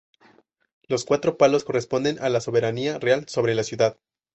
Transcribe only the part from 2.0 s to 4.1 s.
a la soberanía real sobre la ciudad.